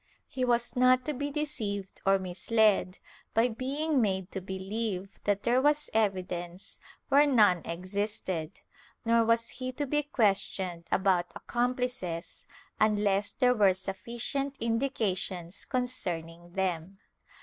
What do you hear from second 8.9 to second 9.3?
nor